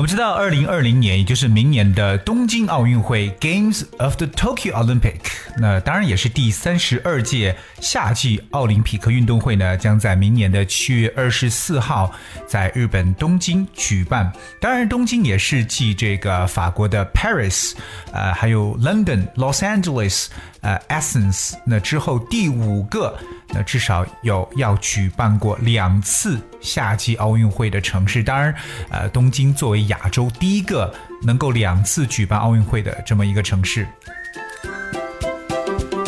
[0.00, 5.20] 我们知道，二零二零年，也就是明年的东京奥运会 （Games of the Tokyo Olympic），
[5.58, 12.10] 那当然也是第三十二届夏季奥林匹克运动会呢，将在明年的七月二十四号
[12.46, 14.32] 在日本东京举办。
[14.58, 17.74] 当然，东京也是继这个法国的 Paris，
[18.10, 20.28] 呃，还有 London、Los Angeles。
[20.62, 23.18] 呃，Essence，那之后第五个，
[23.52, 28.22] 那至少有要举办过两次夏季奥运会的城市。
[28.22, 28.54] 当然，
[28.90, 33.86] 呃，东京作为亚洲第一个能够两次举办奥运会的这么一个城市。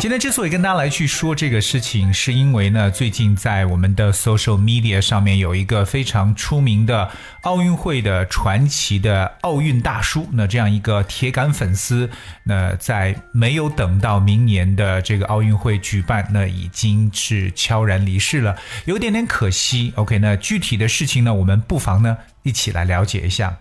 [0.03, 7.09] 今天之所以跟大家来去说这个事情，是因为呢，最近在我们的 social media 上面有一个非常出名的
[7.43, 12.09] 奥运会的传奇的奥运大叔，那这样一个铁杆粉丝，
[12.43, 19.93] 那在没有等到明年的这个奥运会举办，那已经是悄然离世了，有点点可惜。
[19.95, 23.57] OK，那具体的事情呢，我们不妨呢一起来了解一下。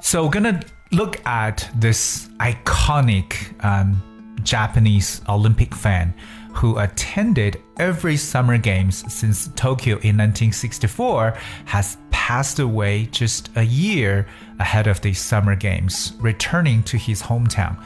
[0.00, 0.58] So 跟那
[0.90, 4.02] look at this iconic um,
[4.42, 6.14] Japanese Olympic fan
[6.54, 14.26] who attended every Summer Games since Tokyo in 1964 has passed away just a year
[14.58, 17.80] ahead of the Summer Games, returning to his hometown.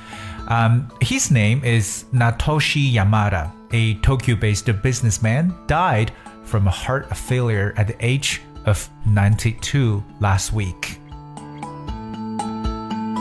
[0.48, 6.12] Um, his name is Naotoshi Yamada, a Tokyo based businessman, died
[6.44, 10.98] from a heart failure at the age of 92 last week.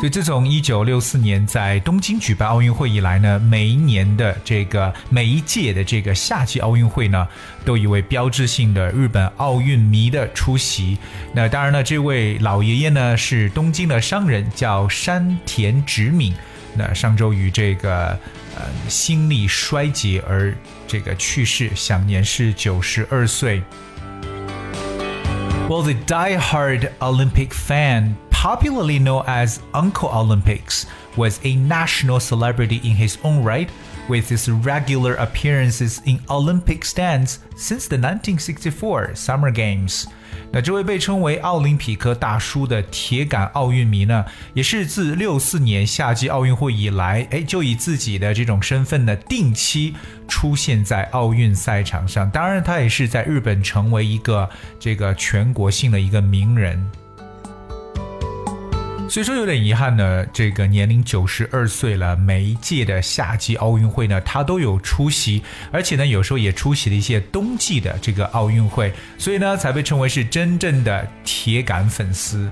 [0.01, 7.27] 所以自从一九六四年在东京举办奥运会以来呢，每一年的这个每一届的这个夏季奥运会呢，
[7.65, 10.99] 都有一位标志性的日本奥运迷的出席。
[11.33, 16.35] 那当然呢，这位老爷爷呢是东京的商人，叫山田直敏。
[16.75, 18.09] 那上周于这个
[18.55, 20.55] 呃心力衰竭而
[20.87, 23.63] 这个去世，享年是九十二岁。
[25.71, 33.17] Well, the die-hard Olympic fan popularly known as Uncle Olympics, was a national celebrity in his
[33.23, 33.69] own right,
[34.09, 40.05] with his regular appearances in Olympic stands since the 1964 Summer Games.
[40.53, 49.95] 那这位被称为奥林匹克大叔的铁杆奥运迷呢，也是自六四年夏季奥运会以来，哎，就以自己的这种身份呢，定期
[50.29, 52.31] 出现在奥运赛场上。
[52.31, 56.81] 当然，他也是在日本成为一个这个全国性的一个名人。
[59.12, 72.50] 所以说有点遗憾呢，这个年龄九十二岁了，每一届的夏季奥运会呢，他都有出席，而且呢，有时候也出席了一些冬季的这个奥运会，所以呢，才被称为是真正的铁杆粉丝。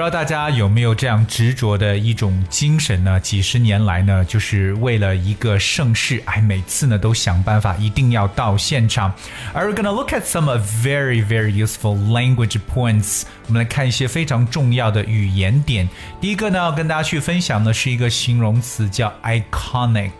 [0.00, 3.20] 不知道大家有没有这样执着的一种精神呢？
[3.20, 9.12] 几十年来呢，就是为了一个盛世，哎，每次呢都想办法一定要到现场。
[9.52, 10.46] 而 we're gonna look at some
[10.82, 13.24] very very useful language points。
[13.46, 15.86] 我们来看一些非常重要的语言点。
[16.18, 20.12] 第一个呢，要跟大家去分享的是一个形容词，叫 iconic。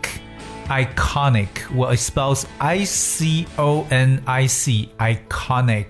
[0.69, 5.87] iconic，我 spells I C O N I C，iconic。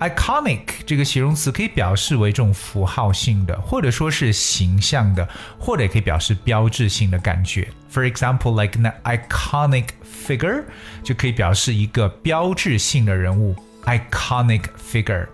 [0.00, 5.28] Iconic 这个形容词可以表示为这种符号性的，或者说是形象的，
[5.58, 7.68] 或者也可以表示标志性的感觉。
[7.92, 9.88] For example, like an iconic
[10.26, 10.64] figure
[11.02, 13.54] 就可以表示一个标志性的人物。
[13.84, 15.26] iconic figure。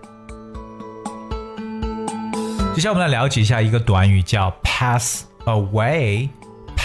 [2.73, 6.29] 接下来我们来了解一下一个短语，叫 pass away。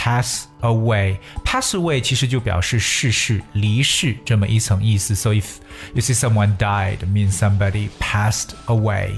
[0.03, 1.17] Pass away.
[1.45, 5.15] Pass away 其实就表示逝世、离世这么一层意思。
[5.15, 5.59] So if
[5.95, 9.13] you see someone died, means somebody passed away.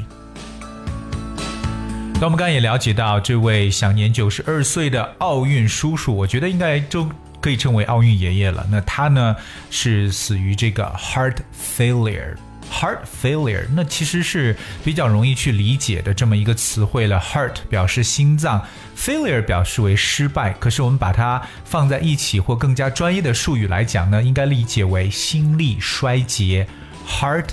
[2.20, 7.08] 那我们刚刚也了解到，这位享年九十二岁的奥运叔叔，我觉得应该就
[7.40, 8.66] 可以称为奥运爷爷了。
[8.70, 9.34] 那他呢
[9.70, 11.36] 是死于这个 heart
[11.78, 12.34] failure。
[12.72, 17.20] Heart failure，那其实是比较容易去理解的这么一个词汇了。
[17.20, 18.66] Heart 表示心脏
[18.96, 20.52] ，failure 表示为失败。
[20.54, 26.66] 可是我们把它放在一起，或更加专业的术语来讲呢，应该理解为心力衰竭。
[27.06, 27.50] Heart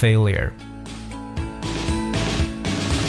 [0.00, 0.50] failure。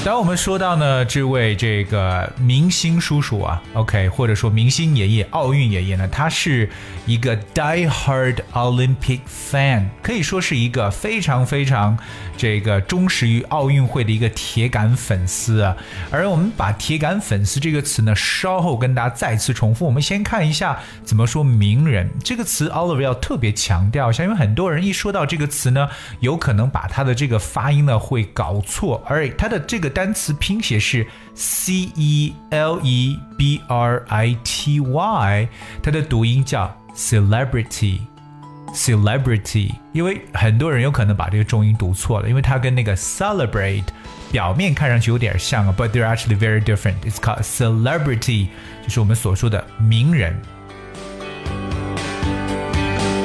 [0.04, 6.70] 当我们说到呢，这位这个明星叔叔啊，OK，或者说明星爷爷、奥运爷爷呢，他是
[7.06, 11.98] 一个 die-hard Olympic fan，可以说是一个非常非常
[12.36, 15.74] 这个忠实于奥运会的一个铁杆粉丝啊。
[16.12, 19.86] 而我们把铁杆粉丝这个词呢，稍后跟大家再次重复。
[19.86, 25.88] 我们先看一下怎么说名人这个词，Oliver 要特别强调一下，因为很多人一说到这个词呢，
[26.20, 29.93] 有可能把它的这个发音呢会搞错，而它的这个。
[29.93, 31.05] 单词拼写是
[31.35, 35.49] C E L E B R I T Y，
[35.83, 43.85] 它的读音叫 celebrity。celebrity，因为很多人有可能把这个重音读错了，因为它跟那个 celebrate
[44.31, 46.97] 表面看上去有点像啊，but they're actually very different.
[47.03, 48.49] It's called celebrity，
[48.83, 50.39] 就是我们所说的名人。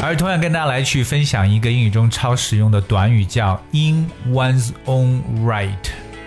[0.01, 5.75] 而同样跟大家来去分享一个英语中超实用的短语，叫 in one's own right。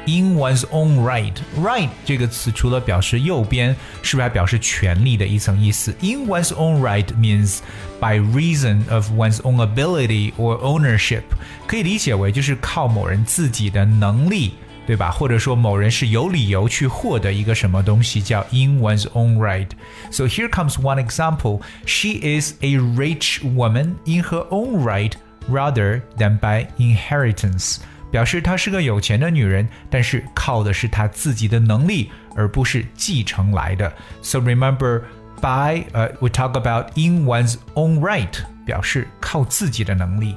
[0.06, 5.90] In one's own right, right 这个词除了表示右边，是不是还表示权利的一层意思？
[6.00, 7.58] In one's own right means
[8.00, 11.22] by reason of one's own ability or ownership，
[11.66, 14.52] 可以理解为就是靠某人自己的能力，
[14.86, 15.10] 对吧？
[15.10, 19.70] 或者说某人是有理由去获得一个什么东西，叫 in one's own right.
[20.12, 21.62] So here comes one example.
[21.84, 25.14] She is a rich woman in her own right
[25.50, 27.78] rather than by inheritance.
[28.11, 33.91] 表示她是个有钱的女人，但是靠的是她自己的能力，而不是继承来的。
[34.21, 35.03] So remember,
[35.41, 38.33] by 呃、，we talk about in one's own right，
[38.65, 40.35] 表示靠自己的能力。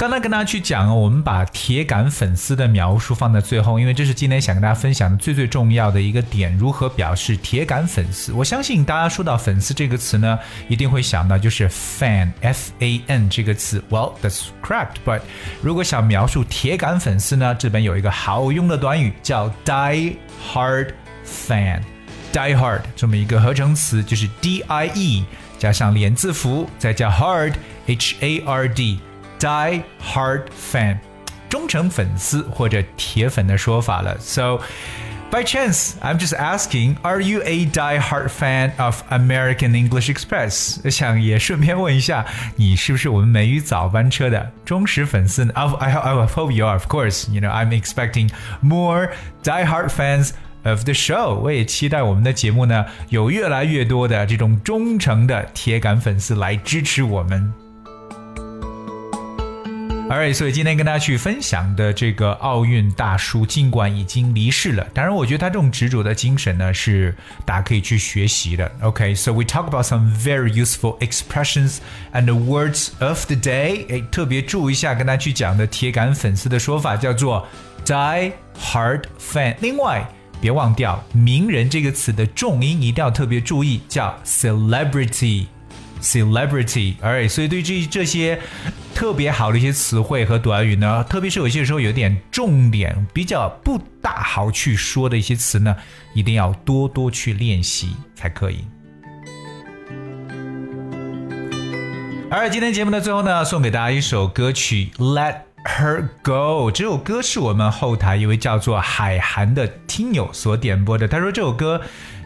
[0.00, 8.32] 刚才跟大家去讲，我们把铁杆粉丝的描述放在最后，因为这是今天想跟大家分享的最最重要的一个点，如何表示铁杆粉丝。
[8.32, 10.38] 我相信大家说到粉丝这个词呢，
[10.70, 13.84] 一定会想到就是 fan，f a n 这个词。
[13.90, 14.94] Well, that's correct.
[15.04, 15.20] But
[15.60, 20.14] 如果想描述铁杆粉丝呢，这边有一个好用的短语叫 die
[20.50, 20.94] hard
[21.26, 21.82] fan。
[22.32, 25.26] die hard 这么一个合成词，就是 d i e
[25.58, 28.98] 加上连字符，再加 hard，h a r d。
[29.39, 30.97] die hard fan，
[31.49, 34.17] 忠诚粉丝或者铁粉的说法了。
[34.19, 34.59] So
[35.31, 40.77] by chance, I'm just asking, are you a die-hard fan of American English Express？
[40.83, 42.25] 我想也顺便问一下，
[42.55, 45.53] 你是不是我们美语早班车的忠实粉丝呢？
[45.55, 46.77] I I hope you are.
[46.77, 48.29] Of course, you know I'm expecting
[48.61, 49.09] more
[49.43, 50.31] die-hard fans.
[50.63, 57.53] Of the show，我也期待我们的节目呢，有越来越多的这种忠诚的铁杆粉丝来支持我们。
[60.09, 68.71] Alright，所以今天跟大家去分享的这个奥运大叔，尽管已经离世了，当然我觉得他这种执着的精神呢，是大家可以去学习的。
[68.81, 71.77] OK，so、okay, we talk about some very useful expressions
[72.13, 73.85] and words of the day。
[73.89, 77.47] 哎，特别注意一下，跟大家去讲的铁杆粉丝的说法叫做
[77.83, 78.31] die
[78.61, 79.55] hard fan。
[79.59, 80.07] 另外，
[80.39, 85.47] 别忘掉名人这个词的重音一定要特别注意，叫 celebrity。
[86.00, 88.40] celebrity，alright，所以对这这些
[88.94, 95.76] 特别好的一些词汇和短语呢，特别是有些时候有点重点比较不大好去说的一些词呢，
[96.14, 98.64] 一定要多多去练习才可以。
[102.30, 106.70] 而今天节目的最后呢，送给大家一首歌曲《Let Her Go》。
[106.70, 111.80] 这首歌是我们后台一位叫做海涵的听友所点播的，他说这首歌。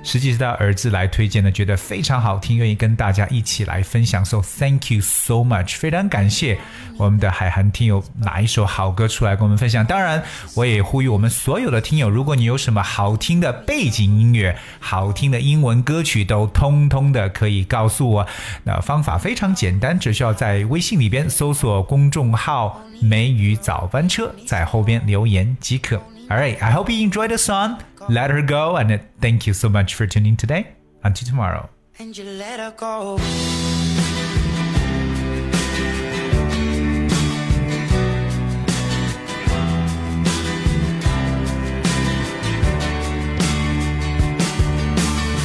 [0.06, 4.22] 实际是他儿子来推荐的，觉得非常好听，愿意跟大家一起来分享。
[4.22, 6.58] So thank you so much，非常感谢
[6.98, 9.82] 我们的海涵听友拿一首好歌出来跟我们分享。
[9.82, 10.22] 当然，
[10.54, 18.26] 我也呼吁我们所有的听友，如果你有什么好听的背景音乐、好听的英文歌曲，都通通的可以告诉我。
[18.64, 22.82] 那方法非常简单，只需要在微信里边搜索公众号
[23.23, 25.97] “梅雨早班车”，在后边留言即可。
[26.29, 27.77] All right, I hope you enjoyed the song.
[28.09, 28.75] let her go.
[28.77, 30.65] And thank you so much for tuning today.
[31.03, 31.69] Until tomorrow.
[31.99, 33.19] And you let her go.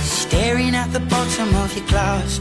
[0.05, 2.41] Staring at the bottom of your glass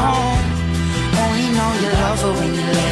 [0.00, 0.42] home.
[1.22, 2.91] Only know you love her when you let